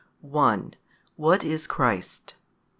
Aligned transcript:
What 1.15 1.43
is 1.43 1.67
Christ? 1.67 2.33